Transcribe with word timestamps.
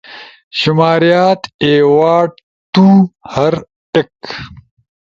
شماریات، 0.59 1.41
ایوارڈ، 1.65 2.31
تُو، 2.73 2.87
ہر 3.33 3.53
ایک 3.93 4.15